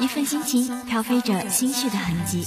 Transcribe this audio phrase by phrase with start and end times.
[0.00, 2.46] 一份心情飘飞着心绪的痕迹，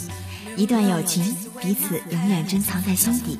[0.58, 1.24] 一段友情，
[1.62, 3.40] 彼此永远珍藏在心底。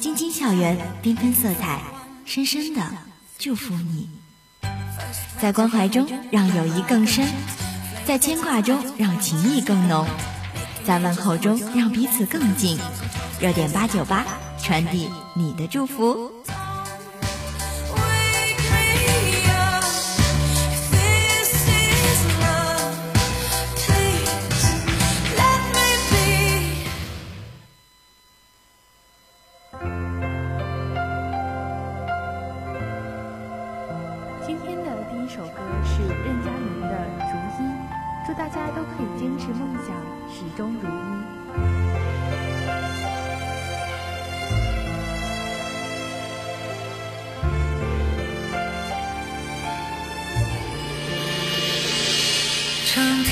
[0.00, 1.78] 晶晶校园，缤纷色彩，
[2.24, 2.80] 深深的
[3.38, 4.08] 祝福你。
[5.38, 7.26] 在关怀中，让友谊更深；
[8.06, 10.06] 在牵挂中，让情谊更浓；
[10.86, 12.78] 在问候中，让彼此更近。
[13.42, 14.24] 热点八九八，
[14.58, 16.32] 传递你的祝福。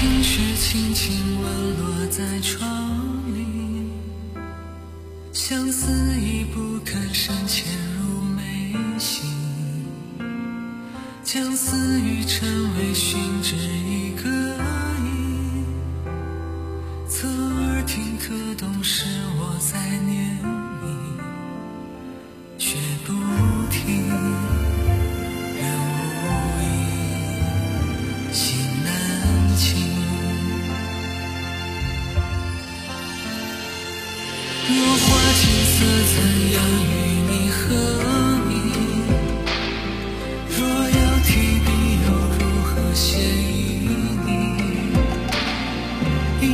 [0.01, 1.47] 轻轻吻
[1.81, 2.71] 落在窗
[3.35, 3.91] 棂，
[5.33, 5.91] 相思
[6.21, 7.67] 已不肯深潜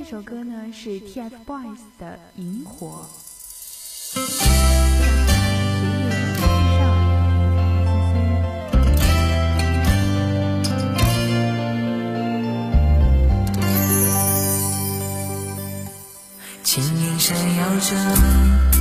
[0.04, 3.06] 这首歌呢是 tfboys 的萤火。
[17.24, 18.71] 闪耀着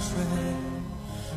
[0.00, 0.16] 水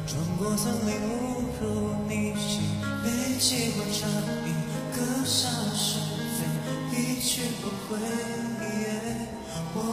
[0.07, 1.63] 穿过森林误入
[2.07, 2.61] 你心
[3.03, 4.07] 被计划扎
[4.45, 4.49] 一
[4.95, 6.39] 搁下时是非
[6.91, 7.99] 一去不回
[9.73, 9.83] 我哦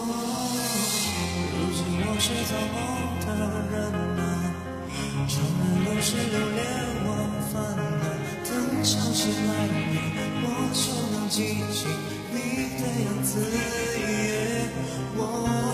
[1.52, 2.76] 如今我是造梦
[3.21, 3.26] 的
[3.71, 3.76] 人
[4.16, 4.21] 呐
[5.28, 6.61] 怅然若失流连
[7.07, 7.09] 忘
[7.50, 8.04] 返啊
[8.45, 8.49] 等
[8.85, 9.97] 潮汐来临
[10.45, 11.37] 我就能记
[11.73, 11.78] 起
[12.33, 12.37] 你
[12.78, 14.71] 的样子耶
[15.16, 15.68] 哦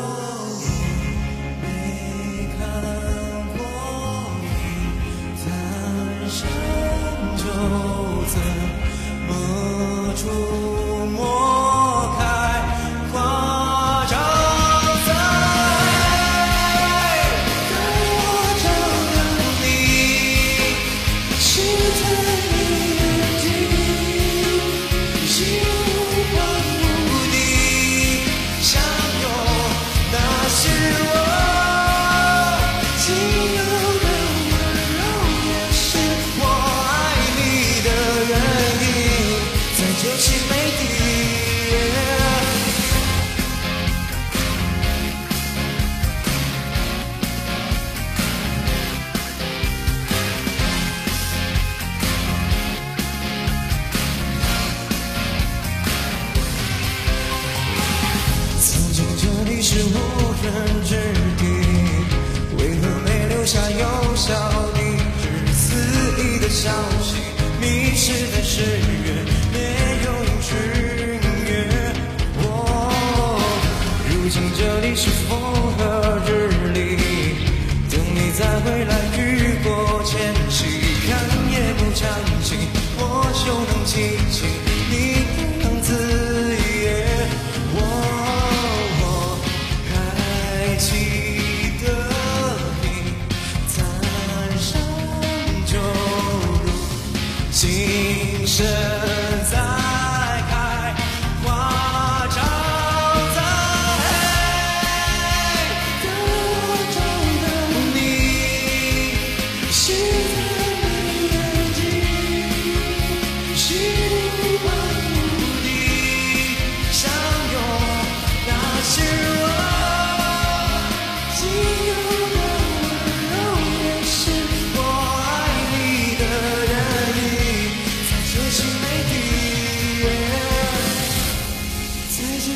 [59.75, 60.24] to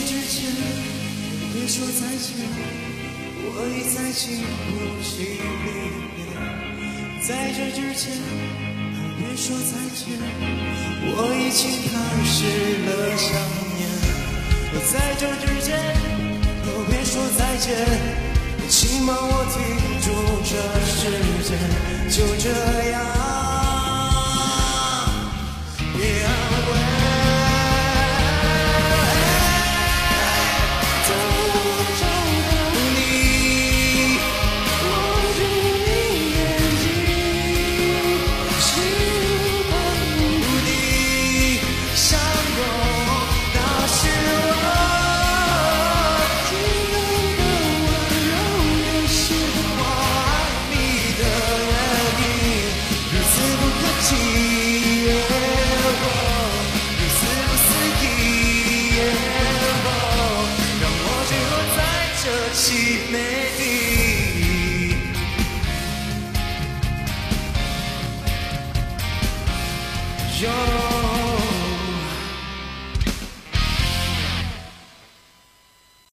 [0.09, 0.51] 之前
[1.53, 2.33] 别说再见
[3.45, 4.73] 我已在经不
[5.03, 5.69] 起离
[6.17, 6.25] 别
[7.21, 8.17] 在这之前
[9.19, 10.17] 别说再见
[11.05, 11.61] 我已经
[11.93, 12.39] 开始
[12.87, 12.89] 了
[13.19, 13.29] 想
[13.77, 13.79] 念
[14.91, 15.69] 在这之前
[16.89, 17.69] 别说再见
[18.67, 19.61] 请帮我停
[20.01, 20.09] 住
[20.43, 20.97] 这时
[21.45, 21.49] 间
[22.09, 22.49] 就这
[22.93, 23.38] 样。